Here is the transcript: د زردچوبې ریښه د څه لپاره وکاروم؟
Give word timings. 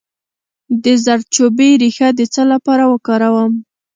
د 0.83 0.85
زردچوبې 1.03 1.69
ریښه 1.81 2.09
د 2.15 2.21
څه 2.33 2.41
لپاره 2.51 2.83
وکاروم؟ 2.93 3.51